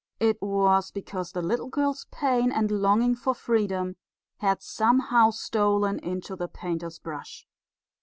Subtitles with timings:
[0.19, 3.97] It was because the little girl's pain and longing for freedom
[4.37, 7.47] had somehow stolen into the painter's brush.